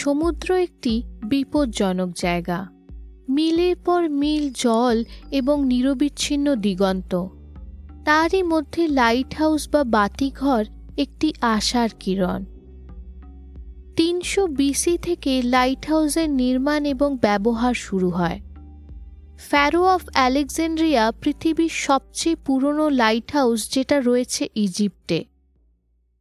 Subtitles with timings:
[0.00, 2.68] সমুদ্র একটি বিপজ্জনক জায়গা।
[3.28, 7.26] মিলের পর মিল, জল এবং নিরবিচ্ছিন্ন দিগন্ত।
[8.04, 10.64] তারই মধ্যে লাইট হাউস বা বাতিঘর
[10.98, 12.44] একটি আশার কিরণ।
[13.96, 18.40] তিনশো বিসি থেকে লাইট হাউসের নির্মাণ এবং ব্যবহার শুরু হয়।
[19.38, 25.29] ফ্যারো অফ আলেকজান্ড্রিয়া পৃথিবীর সবচেয়ে পুরনো লাইট হাউস যেটা রয়েছে ইজিপ্টে।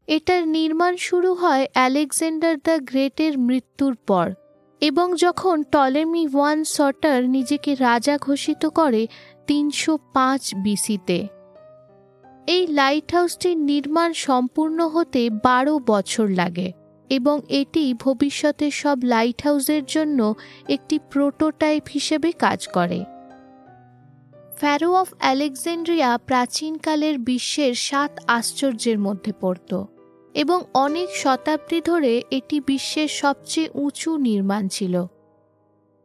[0.09, 4.27] এটার নির্মাণ শুরু হয় আলেকজান্ডার দ্য গ্রেটের মৃত্যুর পর
[4.81, 9.07] এবং যখন টলেমি ওয়ান সটার নিজেকে রাজা ঘোষিত করে
[9.47, 11.19] তিনশো পাঁচ বিসিতে।
[12.47, 16.71] এই লাইট হাউসটির নির্মাণ সম্পূর্ণ হতে বারো বছর লাগে
[17.09, 20.19] এবং এটি ভবিষ্যতে সব লাইট হাউসের জন্য
[20.69, 22.99] একটি প্রোটোটাইপ হিসেবে কাজ করে।
[24.57, 29.71] ফ্যারো অফ আলেকজান্ড্রিয়া প্রাচীনকালের বিশ্বের সাত আশ্চর্যের মধ্যে পড়ত।
[30.39, 34.95] এবং অনেক শতাব্দী ধরে এটি বিশ্বের সবচেয়ে উঁচু নির্মাণ ছিল।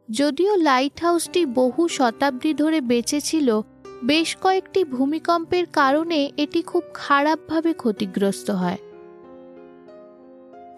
[0.09, 3.61] যদিও লাইট হাউসটি বহু শতাব্দী ধরে বেঁচে ছিল,
[4.03, 8.79] বেশ কয়েকটি ভূমিকম্পের কারণে এটি খুব খারাপভাবে ক্ষতিগ্রস্ত হয়।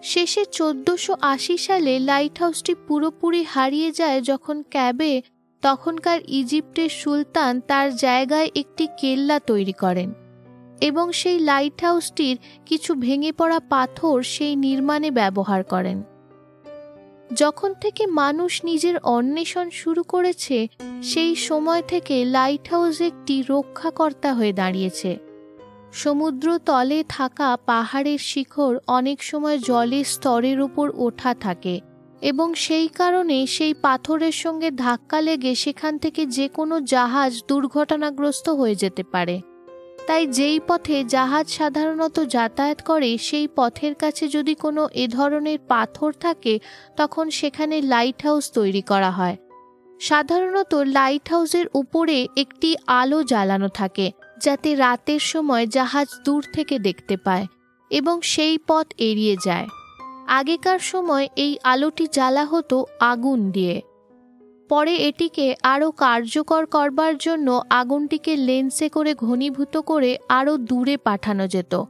[0.02, 5.12] শেষে চোদ্দশো আশি সালে লাইট হাউসটি পুরোপুরি হারিয়ে যায় যখন ক্যাবে,
[5.62, 10.27] তখনকার ইজিপ্টের সুলতান তার জায়গায় একটি কেল্লা তৈরি করেন।
[10.80, 16.02] এবং সেই লাইট হাউসটির কিছু ভেঙে পড়া পাথর সেই নির্মাণে ব্যবহার করেন।
[17.34, 20.68] যখন থেকে মানুষ নিজের অন্বেষণ শুরু করেছে,
[21.02, 25.18] সেই সময় থেকে লাইট হাউস একটি রক্ষাকর্তা হয়ে দাঁড়িয়েছে।
[25.92, 31.80] সমুদ্র তলে থাকা পাহাড়ের শিখর অনেক সময় জলের স্তরের উপর ওঠা থাকে
[32.22, 38.74] এবং সেই কারণে সেই পাথরের সঙ্গে ধাক্কা লেগে সেখান থেকে যে কোনো জাহাজ দুর্ঘটনাগ্রস্ত হয়ে
[38.74, 39.40] যেতে পারে।
[40.08, 46.12] তাই যেই পথে জাহাজ সাধারণত যাতায়াত করে, সেই পথের কাছে যদি কোনো এ ধরনের পাথর
[46.12, 46.58] থাকে,
[46.96, 49.36] তখন সেখানে লাইট হাউস তৈরি করা হয়।
[50.00, 57.16] সাধারণত লাইট হাউসের উপরে একটি আলো জ্বালানো থাকে, যাতে রাতের সময় জাহাজ দূর থেকে দেখতে
[57.16, 57.46] পায়
[57.90, 59.66] এবং সেই পথ এড়িয়ে যায়।
[60.28, 63.82] আগেকার সময় এই আলোটি জ্বালা হতো আগুন দিয়ে।
[64.68, 71.84] পরে এটিকে আরও কার্যকর করবার জন্য আগুনটিকে লেন্সে করে ঘনীভূত করে আরও দূরে পাঠানো যেত।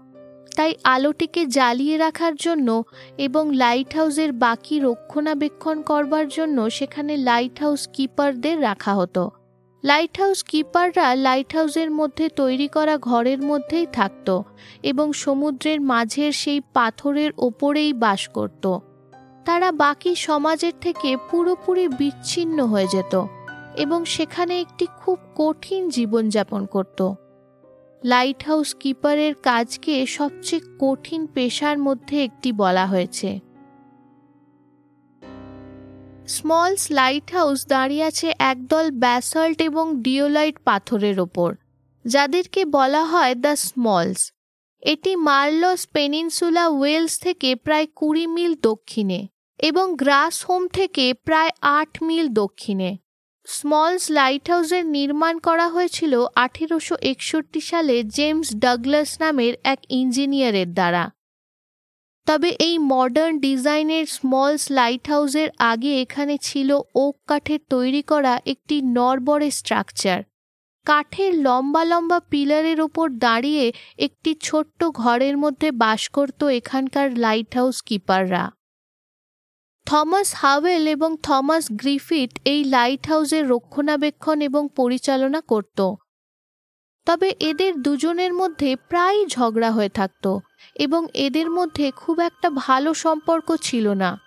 [0.56, 2.82] তাই আলোটিকে জ্বালিয়ে রাখার জন্য
[3.18, 9.30] এবং লাইট হাউসের বাকি রক্ষণাবেক্ষণ করবার জন্য সেখানে লাইট হাউস কিপারদের রাখা হতো।
[9.84, 14.42] লাইট হাউস কিপাররা লাইট হাউসের মধ্যে তৈরি করা ঘরের মধ্যেই থাকত
[14.82, 18.64] এবং সমুদ্রের মাঝের সেই পাথরের ওপরেই বাস করত।
[19.48, 23.14] তারা বাকি সমাজের থেকে পুরোপুরি বিচ্ছিন্ন হয়ে যেত
[23.76, 27.00] এবং সেখানে একটি খুব কঠিন জীবনযাপন করত।
[28.02, 33.30] লাইট হাউস কিপারের কাজকে সবচেয়ে কঠিন পেশার মধ্যে একটি বলা হয়েছে।
[36.28, 41.50] স্মলস লাইট হাউস দাঁড়িয়ে আছে একদল ব্যাসল্ট এবং ডিওলাইট পাথরের ওপর,
[42.04, 44.20] যাদেরকে বলা হয় দ্য স্মলস
[44.82, 49.20] এটি মার্লস পেনিনসুলা ওয়েলস থেকে প্রায় কুড়ি মিল দক্ষিণে।
[49.58, 52.98] এবং গ্রাস হোম থেকে প্রায় আট মিল দক্ষিণে।
[53.46, 61.10] স্মলস লাইট হাউসের নির্মাণ করা হয়েছিল আঠেরোশো একষট্টি সালে জেমস ডাগলাস নামের এক ইঞ্জিনিয়ারের দ্বারা।
[62.26, 68.82] তবে এই মডার্ন ডিজাইনের স্মলস লাইট হাউসের আগে এখানে ছিল ওক কাঠের তৈরি করা একটি
[68.82, 70.22] নরবরে স্ট্রাকচার।
[70.86, 77.82] কাঠের লম্বা লম্বা পিলারের ওপর দাঁড়িয়ে একটি ছোট্ট ঘরের মধ্যে বাস করত এখানকার লাইট হাউস
[77.82, 78.57] কিপাররা।
[79.88, 85.94] থমাস হাওয়েল এবং থমাস গ্রিফিট এই লাইট হাউসের রক্ষণাবেক্ষণ এবং পরিচালনা করত।
[87.06, 90.38] তবে এদের দুজনের মধ্যে প্রায়ই ঝগড়া হয়ে থাকত
[90.74, 94.18] এবং এদের মধ্যে খুব একটা ভালো সম্পর্ক ছিল না।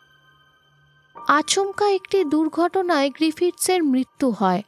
[1.28, 4.62] আচমকা একটি দুর্ঘটনায় গ্রিফিটসের মৃত্যু হয়।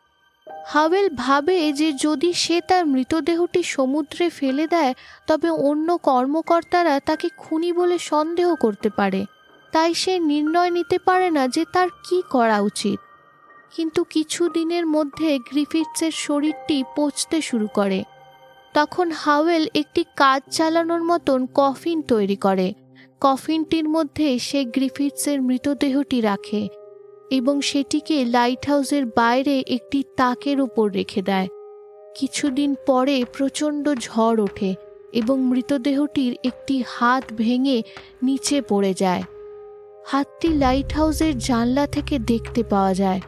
[0.66, 4.94] হাওয়েল ভাবে যে যদি সে তার মৃতদেহটি সমুদ্রে ফেলে দেয়,
[5.28, 9.26] তবে অন্য কর্মকর্তারা তাকে খুনি বলে সন্দেহ করতে পারে।
[9.74, 13.00] তাই সে নির্ণয় নিতে পারে না যে তার কি করা উচিত।
[13.72, 18.04] কিন্তু কিছু দিনের মধ্যে গ্রিফিটসের শরীরটি পচতে শুরু করে।
[18.74, 22.74] তখন হাওয়েল একটি কাজ চালানোর মতন কফিন তৈরি করে।
[23.22, 26.68] কফিনটির মধ্যে সে গ্রিফিটসের মৃতদেহটি রাখে
[27.32, 31.48] এবং সেটিকে লাইট হাউসের বাইরে একটি তাকের উপর রেখে দেয়।
[32.16, 34.76] কিছুদিন পরে প্রচণ্ড ঝড় ওঠে
[35.14, 37.82] এবং মৃতদেহটির একটি হাত ভেঙে
[38.24, 39.24] নিচে পড়ে যায়।
[40.06, 43.22] হাতটি লাইট হাউসের জানলা থেকে দেখতে পাওয়া যায়।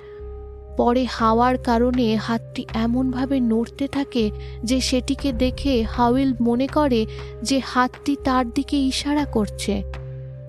[0.77, 4.31] পরে হাওয়ার কারণে হাতটি এমনভাবে নড়তে থাকে
[4.63, 7.05] যে সেটিকে দেখে হাউইল মনে করে
[7.41, 9.83] যে হাতটি তার দিকে ইশারা করছে।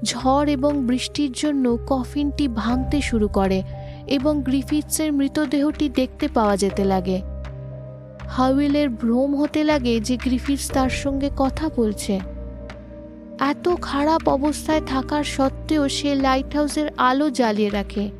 [0.04, 3.62] ঝড় এবং বৃষ্টির জন্য কফিনটি ভাঙতে শুরু করে
[4.06, 7.20] এবং গ্রিফিথসের মৃতদেহটি দেখতে পাওয়া যেতে লাগে।
[8.28, 12.35] হাউইলের ভ্রম হতে লাগে যে গ্রিফিথস তার সঙ্গে কথা বলছে।
[13.40, 18.10] এত খারাপ অবস্থায় থাকার সত্ত্বেও সে লাইট হাউসের আলো জ্বালিয়ে রাখে।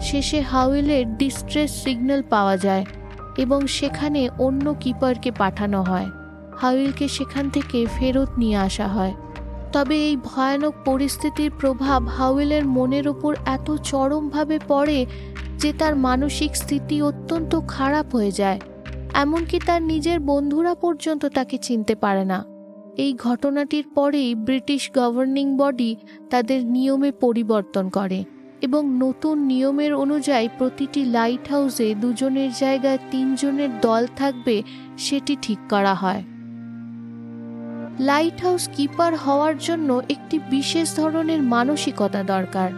[0.00, 2.84] শেষে হাউইলের ডিস্ট্রেস সিগন্যাল পাওয়া যায়
[3.38, 6.06] এবং সেখানে অন্য কিপারকে পাঠানো হয়।
[6.58, 9.14] হাউইলকে সেখান থেকে ফেরত নিয়ে আসা হয়।
[9.72, 15.06] তবে এই ভয়ানক পরিস্থিতির প্রভাব হাউয়েলের মনের ওপর এত চরমভাবে পড়ে
[15.58, 18.60] যে তার মানসিক স্থিতি অত্যন্ত খারাপ হয়ে যায়।
[19.14, 22.51] এমনকি তার নিজের বন্ধুরা পর্যন্ত তাকে চিনতে পারে না।
[22.96, 25.96] এই ঘটনাটির পরেই ব্রিটিশ গভর্নিং বডি
[26.30, 28.24] তাদের নিয়মে পরিবর্তন করে
[28.62, 34.62] এবং নতুন নিয়মের অনুযায়ী প্রতিটি লাইট হাউসে দুজনের জায়গায় তিনজনের দল থাকবে,
[34.98, 36.24] সেটি ঠিক করা হয়।
[38.00, 42.70] লাইট হাউস কিপার হওয়ার জন্য একটি বিশেষ ধরনের মানসিকতা দরকার।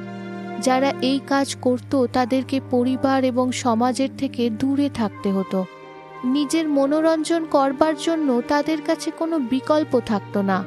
[0.62, 5.64] যারা এই কাজ করত, তাদেরকে পরিবার এবং সমাজের থেকে দূরে থাকতে হতো।
[6.24, 10.64] নিজের মনোরঞ্জন করবার জন্য তাদের কাছে কোনো বিকল্প থাকত না।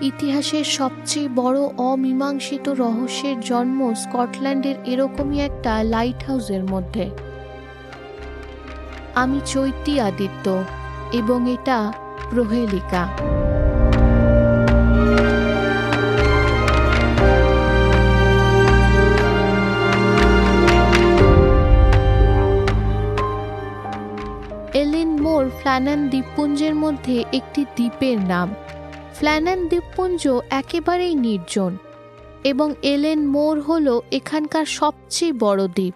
[0.00, 7.10] ইতিহাসের সবচেয়ে বড় অমীমাংসিত রহস্যের জন্ম স্কটল্যান্ডের এরকমই একটা লাইট হাউসের মধ্যে।
[9.14, 10.64] আমি চৈতি আদিত্য
[11.12, 11.92] এবং এটা
[12.30, 13.08] প্রহেলিকা।
[25.66, 28.48] ফ্ল্যানান দ্বীপপুঞ্জের মধ্যে একটি দ্বীপের নাম।
[29.14, 31.76] ফ্ল্যানান দ্বীপপুঞ্জ একেবারেই নির্জন
[32.44, 35.94] এবং এলেন মোর হল এখানকার সবচেয়ে বড় দ্বীপ।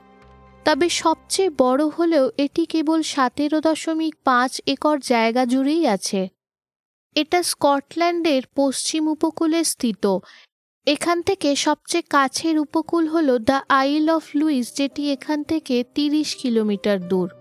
[0.64, 6.28] তবে সবচেয়ে বড় হলেও এটি কেবল সতেরো দশমিক পাঁচ একর জায়গা জুড়েই আছে।
[7.16, 10.04] এটা স্কটল্যান্ডের পশ্চিম উপকূলে স্থিত।
[10.86, 16.98] এখান থেকে সবচেয়ে কাছের উপকূল হল দ্য আইল অফ লুইস, যেটি এখান থেকে তিরিশ কিলোমিটার
[17.08, 17.37] দূর।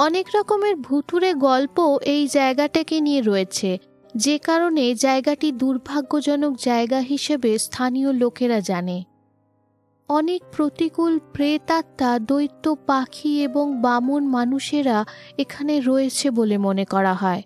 [0.00, 3.78] অনেক রকমের ভুতুরে গল্প এই জায়গাটাকে নিয়ে রয়েছে।
[4.16, 9.04] যে কারণে জায়গাটি দুর্ভাগ্যজনক জায়গা হিসেবে স্থানীয় লোকেরা জানে।
[10.08, 15.04] অনেক প্রতিকূল প্রেতাত্মা, দৈত্য পাখি এবং বামন মানুষেরা
[15.38, 17.42] এখানে রয়েছে বলে মনে করা হয়।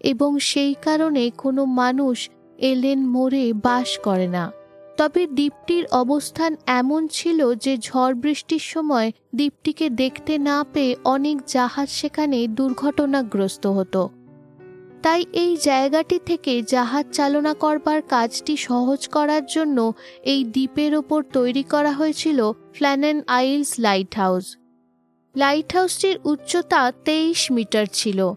[0.00, 4.52] এবং সেই কারণে কোনো মানুষ এলেন মোড়ে বাস করে না।
[4.96, 11.88] তবে দ্বীপটির অবস্থান এমন ছিল যে ঝড় বৃষ্টির সময় দ্বীপটিকে দেখতে না পেয়ে অনেক জাহাজ
[11.90, 14.08] সেখানে দুর্ঘটনাগ্রস্ত হতো।
[15.02, 21.62] তাই এই জায়গাটি থেকে জাহাজ চালনা করবার কাজটি সহজ করার জন্য এই দ্বীপের ওপর তৈরি
[21.62, 24.56] করা হয়েছিল ফ্ল্যানেন আইলস লাইট হাউস
[25.36, 28.34] লাইট হাউসটির উচ্চতা তেইশ মিটার ছিল।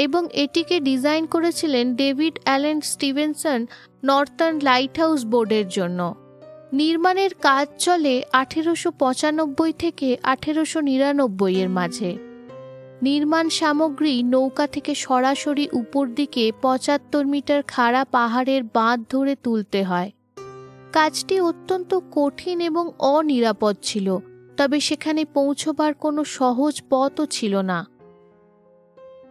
[0.00, 3.60] এবং এটিকে ডিজাইন করেছিলেন David Alan Stevenson
[4.04, 4.56] Northern
[4.98, 6.00] lighthouse বোর্ডের জন্য।
[6.72, 12.10] নির্মাণের কাজ চলে আঠেরোশো পঁচানব্বই থেকে আঠেরোশো নিরানব্বই এর মাঝে।
[13.02, 20.10] নির্মাণ সামগ্রী নৌকা থেকে সরাসরি উপর দিকে পঁচাত্তর মিটার খাড়া পাহাড়ের বাঁধ ধরে তুলতে হয়।
[20.92, 24.08] কাজটি অত্যন্ত কঠিন এবং অনিরাপদ ছিল,
[24.56, 27.78] তবে সেখানে পৌঁছবার কোনো সহজ পথও ছিল না।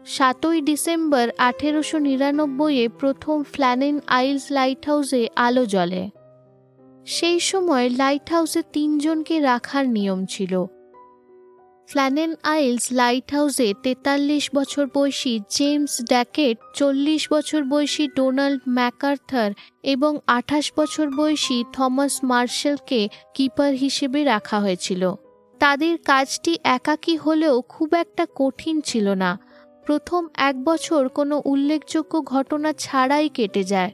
[0.06, 6.10] সাতই ডিসেম্বর আঠেরোশো নিরানব্বইয়ে প্রথম ফ্ল্যানেন আইলস লাইট হাউসে আলো জ্বলে।
[7.06, 10.66] সেই সময় লাইট হাউসে তিনজনকে রাখার নিয়ম ছিল।
[11.88, 19.52] ফ্ল্যানেন আইলস লাইট হাউসে তেতাল্লিশ বছর বয়সী জেমস ড্যাকেট, চল্লিশ বছর বয়সী ডোনাল্ড ম্যাকার্থার
[19.84, 25.14] এবং আঠাশ বছর বয়সী থমাস মার্শালকে কিপার হিসেবে রাখা হয়েছিল।
[25.60, 29.49] তাদের কাজটি একাকী হলেও খুব একটা কঠিন ছিল না।
[29.90, 33.92] প্রথম এক বছর কোনো উল্লেখযোগ্য ঘটনা ছাড়াই কেটে যায়।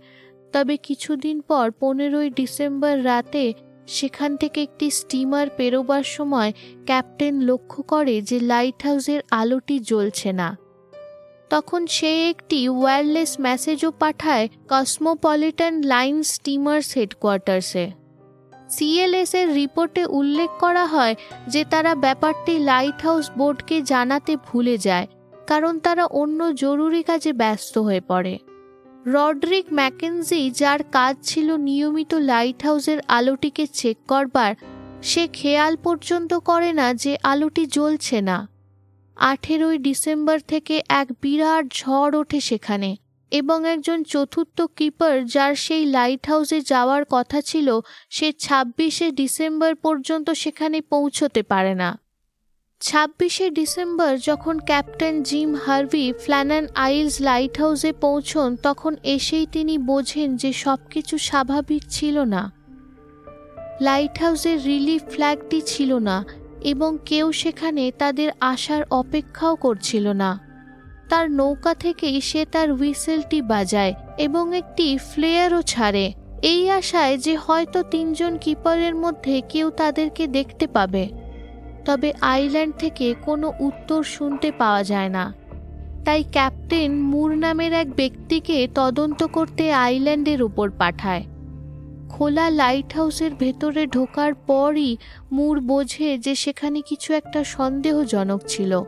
[0.53, 3.53] তবে কিছুদিন পর পনেরোই ডিসেম্বর রাতে
[3.87, 6.51] সেখান থেকে একটি স্টিমার পেরোবার সময়
[6.85, 10.49] ক্যাপ্টেন লক্ষ্য করে যে লাইট হাউসের আলোটি জ্বলছে না।
[11.49, 17.85] তখন সে একটি ওয়্যারলেস মেসেজও পাঠায় কসমোপলিটন লাইন স্টিমার্স হেডকোয়ার্টার্সে।
[18.69, 21.15] সিএলএস এর রিপোর্টে উল্লেখ করা হয়
[21.47, 25.07] যে তারা ব্যাপারটি লাইট হাউস বোর্ডকে জানাতে ভুলে যায়।
[25.47, 28.39] কারণ তারা অন্য জরুরি কাজে ব্যস্ত হয়ে পড়ে।
[29.05, 34.55] রডরিক ম্যাকেনজি, যার কাজ ছিল নিয়মিত লাইট হাউসের আলোটিকে চেক করবার,
[35.01, 38.47] সে খেয়াল পর্যন্ত করে না যে আলোটি জ্বলছে না।
[39.15, 42.97] আঠেরোই ডিসেম্বর থেকে এক বিরাট ঝড় ওঠে সেখানে
[43.31, 50.29] এবং একজন চতুর্থ কিপার, যার সেই লাইট হাউসে যাওয়ার কথা ছিল, সে ছাব্বিশে ডিসেম্বর পর্যন্ত
[50.29, 52.04] সেখানে পৌঁছতে পারে না।
[52.81, 60.29] ছাব্বিশে ডিসেম্বর যখন captain Jim Harvey Flannan Isles light হাউসে পৌঁছন, তখন এসেই তিনি বোঝেন
[60.35, 62.41] যে সব কিছু স্বাভাবিক ছিল না।
[63.81, 66.17] লাইট হাউসের রিলিফ ফ্ল্যাগটি ছিল না
[66.71, 70.31] এবং কেউ সেখানে তাদের আসার অপেক্ষাও করছিল না।
[71.09, 76.05] তার নৌকা থেকেই সে তার হুইসেলটি বাজায় এবং একটি ফ্লেয়ারও ছাড়ে।
[76.51, 81.03] এই আশায় যে হয়তো তিনজন কিপারের মধ্যে কেউ তাদেরকে দেখতে পাবে।
[81.85, 85.33] তবে আইল্যান্ড থেকে কোনো উত্তর শুনতে পাওয়া যায় না।
[86.05, 91.23] তাই ক্যাপ্টেন মুর নামের এক ব্যক্তিকে তদন্ত করতে আইল্যান্ডের উপর পাঠায়।
[92.09, 94.97] খোলা লাইট হাউসের ভেতরে ঢোকার পরই
[95.31, 98.81] মুর বোঝে যে সেখানে কিছু একটা সন্দেহজনক ছিল।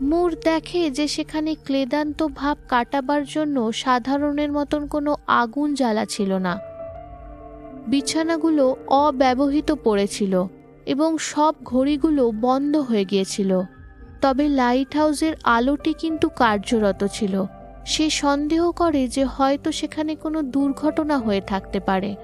[0.00, 6.58] মুর দেখে যে সেখানে ক্লেদান্ত ভাব কাটাবার জন্য সাধারণের মতন কোনো আগুন জ্বালা ছিল না।
[7.88, 10.46] বিছানাগুলো অব্যবহৃত পড়েছিল।
[10.86, 13.60] এবং সব ঘড়িগুলো বন্ধ হয়ে গিয়েছিল।
[14.20, 17.44] তবে লাইট হাউসের আলোটি কিন্তু কার্যরত ছিল।
[17.86, 22.16] সে সন্দেহ করে যে হয়তো সেখানে কোনো দুর্ঘটনা হয়ে থাকতে পারে।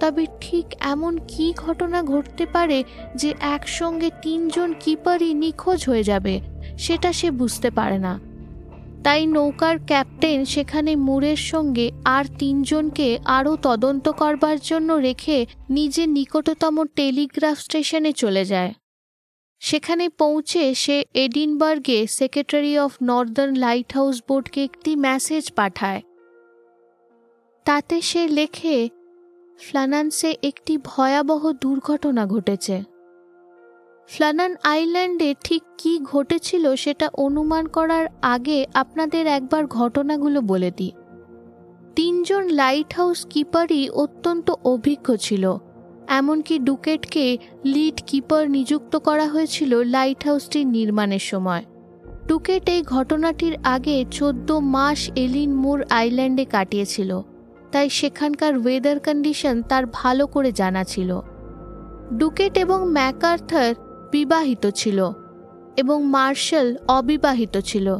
[0.00, 2.84] তবে ঠিক এমন কি ঘটনা ঘটতে পারে
[3.16, 6.40] যে একসঙ্গে তিনজন কিপারই নিখোঁজ হয়ে যাবে,
[6.78, 8.27] সেটা সে বুঝতে পারে না।
[9.04, 16.84] তাই নৌকার ক্যাপ্টেন সেখানে মুরের সঙ্গে আর তিনজনকে আরও তদন্ত করবার জন্য রেখে নিজে নিকটতম
[16.84, 18.74] টেলিগ্রাফ স্টেশনে চলে যায়।
[19.60, 26.02] সেখানে পৌঁছে সে এডিনবার্গে secretary of Northern light house বোর্ডকে একটি মেসেজ পাঠায়।
[27.64, 28.88] তাতে সে লেখে,
[29.58, 32.97] ফ্লানান্সে একটি ভয়াবহ দুর্ঘটনা ঘটেছে।
[34.10, 40.92] ফ্লানান আইল্যান্ডে ঠিক কি ঘটেছিল সেটা অনুমান করার আগে আপনাদের একবার ঘটনাগুলো বলে দিই।
[41.96, 45.44] তিনজন লাইট হাউস কিপারই অত্যন্ত অভিজ্ঞ ছিল।
[46.08, 51.64] এমনকি ডুকেটকে লিড কিপার নিযুক্ত করা হয়েছিল লাইট হাউসটির নির্মাণের সময়।
[52.28, 57.10] ডুকেট এই ঘটনাটির আগে চোদ্দ মাস এলিন মুর আইল্যান্ডে কাটিয়েছিল,
[57.72, 61.10] তাই সেখানকার ওয়েদার কন্ডিশন তার ভালো করে জানা ছিল।
[62.18, 63.74] ডুকেট এবং ম্যাকার্থার
[64.10, 65.10] বিবাহিত ছিল
[65.76, 67.96] এবং মার্শাল অবিবাহিত ছিল।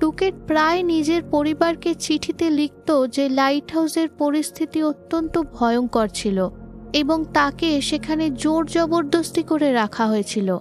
[0.00, 6.48] টুকেট প্রায় নিজের পরিবারকে চিঠিতে লিখত যে লাইট হাউসের পরিস্থিতি অত্যন্ত ভয়ঙ্কর ছিল
[6.92, 10.58] এবং তাকে সেখানে জোর জবরদস্তি করে রাখা হয়েছিল।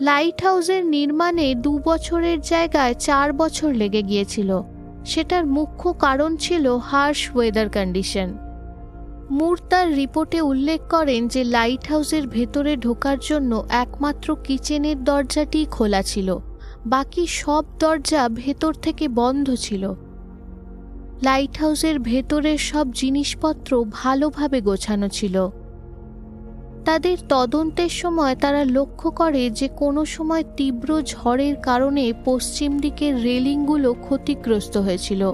[0.00, 4.60] লাইট হাউসের নির্মাণে দু বছরের জায়গায় চার বছর লেগে গিয়েছিল।
[5.04, 8.45] সেটার মুখ্য কারণ ছিল হার্শ ওয়েদার কন্ডিশন।
[9.30, 16.02] মুর তার রিপোর্টে উল্লেখ করেন যে লাইট হাউসের ভেতরে ঢোকার জন্য একমাত্র কিচেনের দরজাটি খোলা
[16.02, 16.38] ছিল।
[16.86, 19.92] বাকি সব দরজা ভেতর থেকে বন্ধ ছিল।
[21.22, 25.48] লাইট হাউসের ভেতরের সব জিনিসপত্র ভালোভাবে গোছানো ছিল।
[26.84, 33.94] তাদের তদন্তের সময় তারা লক্ষ্য করে যে কোনো সময় তীব্র ঝড়ের কারণে পশ্চিম দিকের রেলিংগুলো
[33.94, 35.32] ক্ষতিগ্রস্ত হয়েছিল।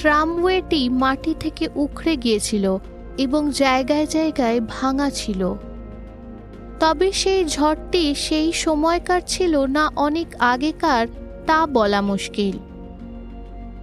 [0.00, 2.78] ট্রামওয়েটি মাটি থেকে উখড়ে গিয়েছিল
[3.18, 5.54] এবং জায়গায় জায়গায় ভাঙা ছিল।
[6.80, 11.06] তবে সেই ঝড়টি সেই সময়কার ছিল না অনেক আগেকার,
[11.46, 12.58] তা বলা মুশকিল।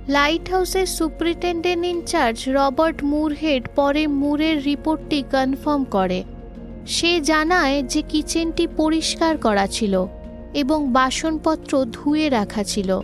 [0.07, 6.23] লাইট হাউসের সুপ্রিটেন্ডেন্ট ইনচার্জ রবার্ট মুরহেড পরে মুরের রিপোর্টটি কনফার্ম করে।
[6.87, 10.05] সে জানায় যে কিচেনটি পরিষ্কার করা ছিল
[10.53, 13.01] এবং বাসনপত্র ধুয়ে রাখা ছিল।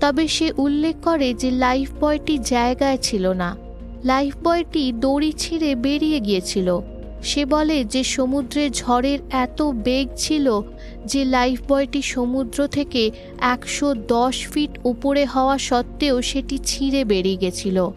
[0.00, 3.56] তবে সে উল্লেখ করে যে লাইফ বয়টি জায়গায় ছিল না।
[4.04, 6.80] লাইফ বয়টি দড়ি ছিঁড়ে বেরিয়ে গিয়েছিল।
[7.22, 10.62] সে বলে যে সমুদ্রে ঝড়ের এত বেগ ছিল
[11.06, 13.10] যে লাইফ বয়টি সমুদ্র থেকে
[13.40, 17.90] একশো দশ ফিট উপরে হওয়া সত্ত্বেও সেটি ছিঁড়ে বেরিয়ে গেছিল।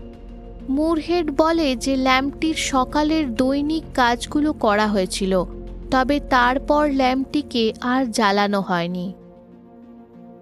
[0.69, 5.45] মুরহেড বলে যে ল্যাম্পটির সকালের দৈনিক কাজগুলো করা হয়েছিল,
[5.91, 9.13] তবে তারপর ল্যাম্পটিকে আর জ্বালানো হয়নি।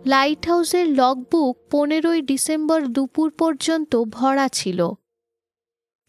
[0.05, 4.79] লাইট হাউসের লগবুক পনেরোই ডিসেম্বর দুপুর পর্যন্ত ভরা ছিল।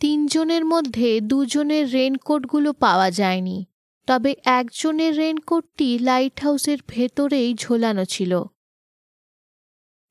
[0.00, 3.64] তিনজনের মধ্যে দুজনের রেনকোটগুলো পাওয়া যায়নি,
[4.08, 8.32] তবে একজনের রেনকোটটি লাইট হাউসের ভেতরেই ঝোলানো ছিল।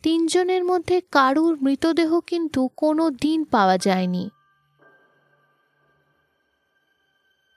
[0.03, 4.29] তিনজনের মধ্যে কারুর মৃতদেহ কিন্তু কোনো দিন পাওয়া যায়নি।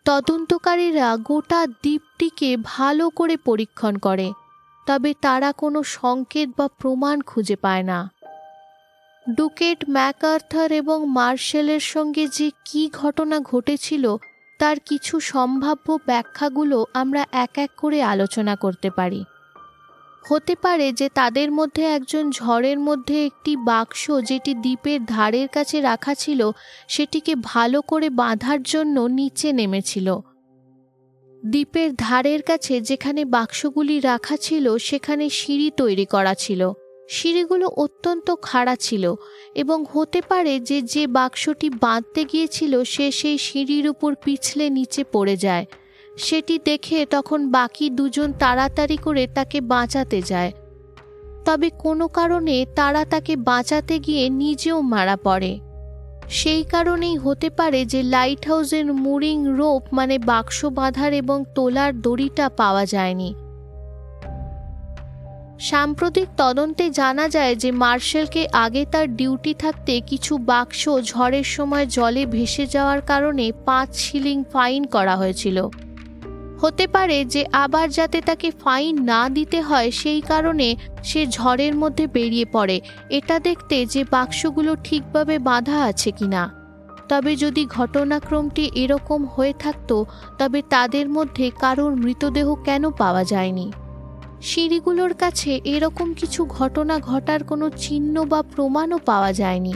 [0.04, 4.28] তদন্তকারীরা গোটা দ্বীপটিকে ভালো করে পরীক্ষণ করে
[4.88, 8.10] তবে তারা কোনো সংকেত বা প্রমাণ খুঁজে পায় না।
[9.36, 14.16] ডুকেট ম্যাকআর্থার এবং মার্শেলের সঙ্গে যে কি ঘটনা ঘটেছিল,
[14.58, 19.24] তার কিছু সম্ভাব্য ব্যাখ্যাগুলো আমরা এক এক করে আলোচনা করতে পারি।
[20.30, 26.14] হতে পারে যে তাদের মধ্যে একজন ঝড়ের মধ্যে একটি বাক্স যেটি দ্বীপের ধারের কাছে রাখা
[26.14, 26.50] ছিল,
[26.88, 30.08] সেটিকে ভালো করে বাঁধার জন্য নিচে নেমেছিল।
[31.46, 36.72] দ্বীপের ধারের কাছে যেখানে বাক্সগুলি রাখা ছিল, সেখানে সিঁড়ি তৈরি করা ছিল।
[37.08, 39.14] সিঁড়িগুলো অত্যন্ত খাড়া ছিল
[39.54, 45.36] এবং হতে পারে যে যে বাক্সটি বাঁধতে গিয়েছিল, সে সেই সিঁড়ির উপর পিছলে নিচে পড়ে
[45.36, 45.66] যায়।
[46.16, 50.52] সেটি দেখে তখন বাকি দুজন তাড়াতাড়ি করে তাকে বাঁচাতে যায়।
[51.44, 55.67] তবে কোনো কারণে তারা তাকে বাঁচাতে গিয়ে নিজেও মারা পড়ে।
[56.28, 62.48] সেই কারণেই হতে পারে যে লাইট হাউসের মুরিং রোপ মানে বাক্স বাঁধার এবং তোলার দড়িটা
[62.48, 63.34] পাওয়া যায়নি।
[65.60, 72.26] সাম্প্রতিক তদন্তে জানা যায় যে মার্শালকে আগে তার ডিউটি থাকতে কিছু বাক্স ঝড়ের সময় জলে
[72.26, 75.68] ভেসে যাওয়ার কারণে পাঁচ শিলিং ফাইন করা হয়েছিল।
[76.60, 82.06] হতে পারে যে আবার যাতে তাকে ফাইন না দিতে হয়, সেই কারণে সে ঝড়ের মধ্যে
[82.06, 86.54] বেরিয়ে পড়ে। এটা দেখতে যে বাক্সগুলো ঠিকভাবে বাঁধা আছে কিনা।
[87.08, 90.06] তবে যদি ঘটনাক্রমটি এরকম হয়ে থাকতো,
[90.38, 93.72] তবে তাদের মধ্যে কারোর মৃতদেহ কেন পাওয়া যায়নি?
[94.40, 99.74] সিঁড়িগুলোর কাছে এরকম কিছু ঘটনা ঘটার কোনো চিহ্ন বা প্রমাণও পাওয়া যায়নি।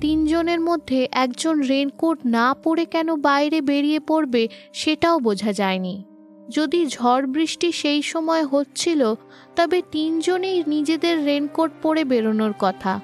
[0.00, 6.04] তিনজনের মধ্যে একজন রেনকোট না পরে কেন বাইরে বেরিয়ে পড়বে, সেটাও বোঝা যায়নি।
[6.50, 9.14] যদি ঝড় বৃষ্টি সেই সময় হচ্ছিল,
[9.56, 13.00] তবে তিনজনেই নিজেদের রেনকোট পরে বেরোনোর কথা।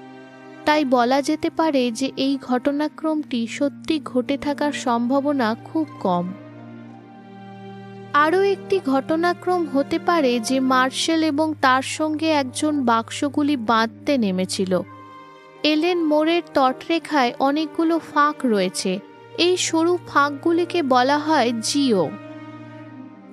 [0.64, 6.32] তাই বলা যেতে পারে যে এই ঘটনাক্রমটি সত্যি ঘটে থাকার সম্ভাবনা খুব কম।
[8.12, 14.80] আরও একটি ঘটনাক্রম হতে পারে যে মার্শাল এবং তার সঙ্গে একজন বাক্সগুলি বাঁধতে নেমেছিল।
[15.62, 18.92] এলেন মোড়ের তটরেখায় অনেকগুলো ফাঁক রয়েছে।
[19.38, 22.10] এই সরু ফাঁকগুলিকে বলা হয় জিও।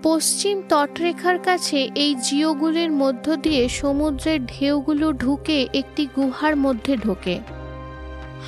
[0.04, 7.40] পশ্চিম তটরেখার কাছে এই জিওগুলির মধ্য দিয়ে সমুদ্রের ঢেউগুলো ঢুকে একটি গুহার মধ্যে ঢোকে।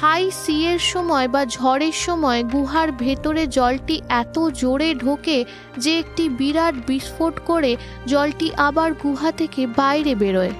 [0.01, 5.45] হাই সিয়ের সময় বা ঝড়ের সময় গুহার ভেতরে জলটি এত জোরে ঢোকে
[5.77, 7.71] যে একটি বিরাট বিস্ফোট করে
[8.07, 10.53] জলটি আবার গুহা থেকে বাইরে বেরোয়।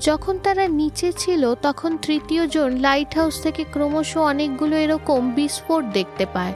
[0.00, 6.26] যখন তারা নিচে ছিল, তখন তৃতীয় জন লাইট হাউস থেকে ক্রমশ অনেকগুলো এরকম বিস্ফোট দেখতে
[6.26, 6.54] পায়।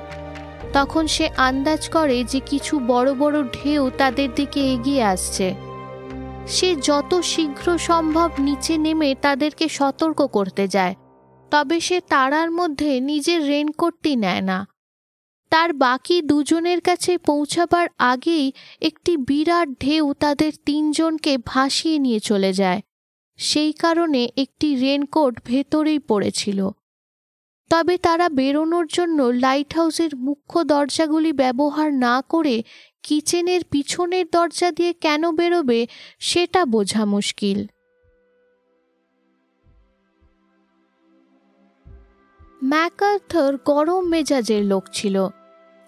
[0.76, 5.46] তখন সে আন্দাজ করে যে কিছু বড় বড় ঢেউ তাদের দিকে এগিয়ে আসছে।
[6.46, 10.94] সে যত শীঘ্র সম্ভব নিচে নেমে তাদেরকে সতর্ক করতে যায়,
[11.52, 14.58] তবে সে তারার মধ্যে নিজের রেনকোটটি নেয় না।
[15.52, 18.46] তার বাকি দুজনের কাছে পৌঁছাবার আগেই
[18.80, 22.80] একটি বিরাট ঢেউ তাদের তিনজনকে ভাসিয়ে নিয়ে চলে যায়।
[23.38, 26.58] সেই কারণে একটি রেনকোট ভেতরেই পড়েছিল।
[27.70, 32.62] তবে তারা বেরোনোর জন্য লাইট হাউসের মুখ্য দরজাগুলি ব্যবহার না করে
[33.02, 35.86] কিচেনের পিছনের দরজা দিয়ে কেন বেরোবে
[36.18, 37.66] সেটা বোঝা মুশকিল।
[42.64, 45.28] ম্যাকার্থর গরম মেজাজের লোক ছিল।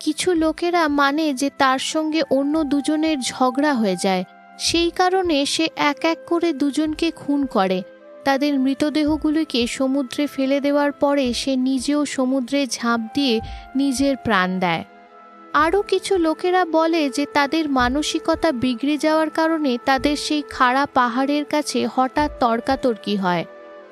[0.01, 4.25] কিছু লোকেরা মানে যে তার সঙ্গে অন্য দুজনের ঝগড়া হয়ে যায়।
[4.59, 7.83] সেই কারণে সে এক এক করে দুজনকে খুন করে।
[8.29, 13.41] তাদের মৃতদেহগুলিকে সমুদ্রে ফেলে দেওয়ার পরে সে নিজেও সমুদ্রে ঝাঁপ দিয়ে
[13.77, 14.85] নিজের প্রাণ দেয়।
[15.53, 21.89] আরও কিছু লোকেরা বলে যে তাদের মানসিকতা বিগড়ে যাওয়ার কারণে তাদের সেই খাড়া পাহাড়ের কাছে
[21.95, 23.45] হঠাৎ তর্কাতর্কি হয়।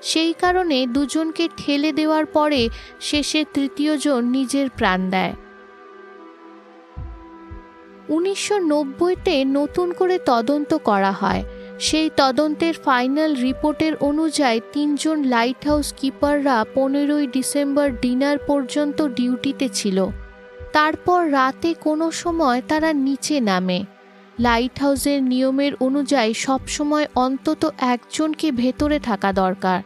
[0.02, 2.68] সেই কারণে দুজনকে ঠেলে দেওয়ার পরে
[3.00, 5.34] শেষে তৃতীয়জন নিজের প্রাণ দেয়।
[8.08, 11.42] উনিশশো নব্বইতে নতুন করে তদন্ত করা হয়।
[11.78, 20.06] সেই তদন্তের ফাইনাল রিপোর্টের অনুযায়ী তিনজন লাইট হাউস কিপাররা পনেরোই ডিসেম্বর ডিনার পর্যন্ত ডিউটিতে ছিল।
[20.72, 23.84] তারপর রাতে কোনো সময় তারা নিচে নামে।
[24.40, 29.82] লাইট হাউসের নিয়মের অনুযায়ী সবসময় অন্তত একজনকে ভেতরে থাকা দরকার।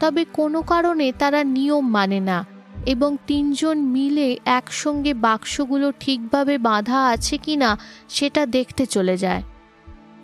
[0.00, 2.46] তবে কোনো কারণে তারা নিয়ম মানে না
[2.86, 9.42] এবং তিনজন মিলে একসঙ্গে বাক্সগুলো ঠিকভাবে বাঁধা আছে কিনা সেটা দেখতে চলে যায়।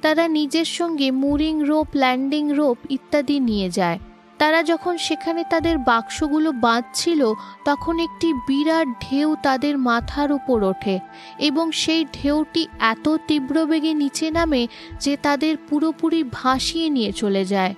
[0.03, 3.99] তারা নিজের সঙ্গে মুরিং রোপ, ল্যান্ডিং রোপ ইত্যাদি নিয়ে যায়।
[4.39, 10.99] তারা যখন সেখানে তাদের বাক্সগুলো বাঁধছিল, তখন একটি বিরাট ঢেউ তাদের মাথার উপর ওঠে
[11.39, 14.69] এবং সেই ঢেউটি এত তীব্র বেগে নিচে নামে
[15.01, 17.75] যে তাদের পুরোপুরি ভাসিয়ে নিয়ে চলে যায়।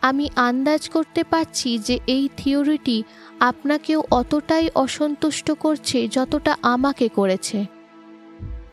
[0.00, 3.02] আমি আন্দাজ করতে পারছি যে এই থিওরিটি
[3.40, 7.73] আপনাকেও অতটাই অসন্তুষ্ট করছে যতটা আমাকে করেছে।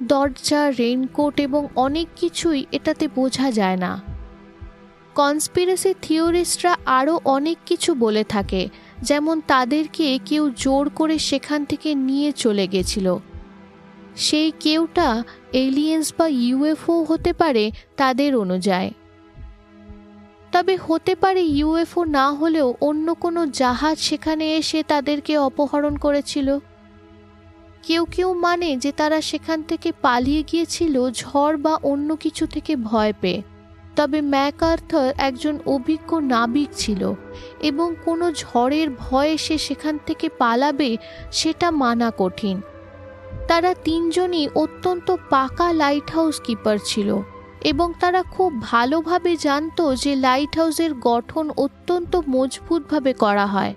[0.02, 4.02] দরজা রেইনকোট এবং অনেক কিছুই এটাতে বোঝা যায় না।
[5.16, 8.70] কনস্পিরেসি থিওরিস্টরা আরও অনেক কিছু বলে থাকে,
[9.02, 13.18] যেমন তাদেরকে কেউ জোর করে সেখান থেকে নিয়ে চলে গেছিল।
[14.16, 18.92] সেই কেউটা এলিয়েন্স বা ইউএফও হতে পারে তাদের অনুযায়ী।
[20.52, 26.60] তবে হতে পারে ইউএফও না হলেও অন্য কোনো জাহাজ সেখানে এসে তাদেরকে অপহরণ করেছিল।
[27.84, 33.14] কেউ কেউ মানে যে তারা সেখান থেকে পালিয়ে গিয়েছিল ঝড় বা অন্য কিছু থেকে ভয়
[33.22, 33.42] পেয়ে।
[33.96, 37.14] তবে ম্যাকআর্থার একজন অভিজ্ঞ নাবিক ছিল
[37.62, 40.98] এবং কোনো ঝড়ের ভয়ে সে সেখান থেকে পালাবে
[41.32, 42.62] সেটা মানা কঠিন।
[43.48, 47.20] তারা তিনজনই অত্যন্ত পাকা লাইট হাউস কিপার ছিল
[47.64, 53.76] এবং তারা খুব ভালোভাবে জানতো যে লাইট হাউসের গঠন অত্যন্ত মজবুতভাবে করা হয়।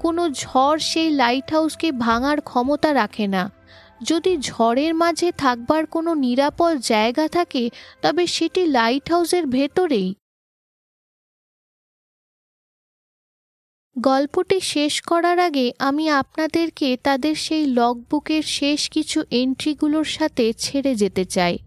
[0.00, 3.52] কোনো ঝড় সেই লাইট হাউসকে ভাঙার ক্ষমতা রাখে না।
[4.02, 7.70] যদি ঝড়ের মাঝে থাকবার কোনো নিরাপদ জায়গা থাকে,
[8.02, 10.14] তবে সেটি লাইট হাউসের ভেতরেই।
[13.98, 21.24] গল্পটি শেষ করার আগে আমি আপনাদেরকে তাদের সেই লগবুকের শেষ কিছু এন্ট্রিগুলোর সাথে ছেড়ে যেতে
[21.24, 21.58] চাই।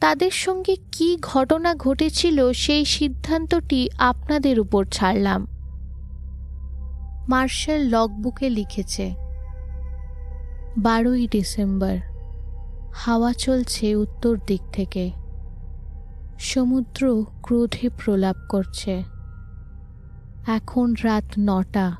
[0.00, 5.57] তাদের সঙ্গে কি ঘটনা ঘটেছিল সেই সিদ্ধান্তটি আপনাদের উপর ছাড়লাম।
[7.28, 9.14] মার্শাল লগবুকে লিখেছে,
[10.78, 11.96] বারোই ডিসেম্বর,
[12.94, 15.10] হাওয়া চলছে উত্তর দিক থেকে।
[16.38, 19.02] সমুদ্র ক্রোধে প্রলাপ করছে।
[20.46, 21.96] এখন রাত নটা,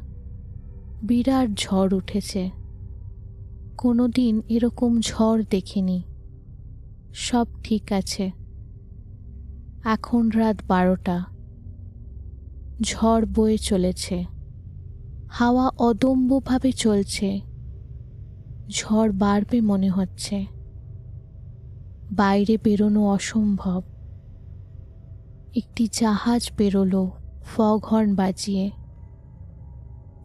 [1.03, 2.51] বিরাট ঝড় উঠেছে।
[3.79, 6.03] কোনো দিন এরকম ঝড় দেখিনি।
[7.15, 8.31] সব ঠিক আছে।
[9.85, 11.25] এখন রাত বারোটা,
[12.83, 14.38] ঝড় বয়ে চলেছে।
[15.31, 17.41] হাওয়া অদম্যভাবে চলছে।
[18.69, 20.47] ঝড় বাড়বে মনে হচ্ছে।
[22.13, 23.83] বাইরে বেরোনো অসম্ভব।
[25.57, 27.11] একটি জাহাজ বেরোলো,
[27.45, 28.71] ফগ হর্ন বাজিয়ে।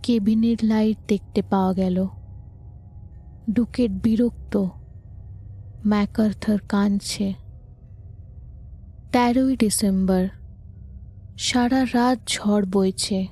[0.03, 2.07] কেবিনের লাইট দেখতে পাওয়া গেল।
[3.53, 4.65] ডুকেট বিরক্ত।
[5.85, 7.33] ম্যাকার্থার কাঁদছে।
[9.11, 10.27] তেরোই ডিসেম্বর।
[11.37, 13.27] সারা রাত ঝড় বইছে।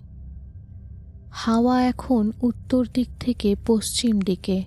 [1.31, 4.63] হাওয়া এখন উত্তর দিক থেকে পশ্চিম দিকে।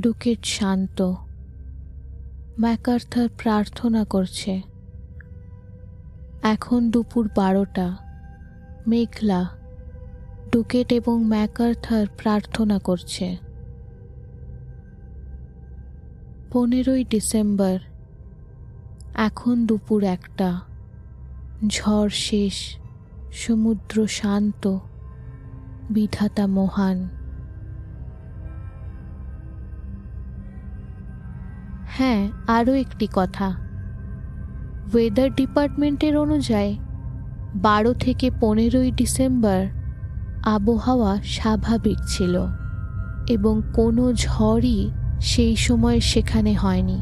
[0.00, 1.14] ডুকেট শান্ত।
[2.60, 4.60] ম্যাকার্থার প্রার্থনা করছে।
[6.42, 7.96] এখন দুপুর বারোটা।
[8.86, 9.48] মেঘলা।
[10.52, 13.36] ডুকেট এবং ম্যাকার্থার প্রার্থনা করছে।
[16.52, 17.78] পনেরোই ডিসেম্বর।
[19.14, 20.60] এখন দুপুর একটা।
[21.68, 22.79] ঝড় শেষ।
[23.32, 24.78] সমুদ্র শান্ত,
[25.90, 27.08] বিধাতা মহান।
[31.86, 33.48] হ্যাঁ আরও একটি কথা।
[34.94, 36.78] ওয়েদার ডিপার্টমেন্টের অনুযায়ী
[37.54, 39.66] বারো থেকে পনেরোই ডিসেম্বর
[40.44, 42.46] আবহাওয়া স্বাভাবিক ছিল
[43.28, 44.90] এবং কোনো ঝড়ই
[45.20, 47.00] সেই সময় সেখানে হয়নি।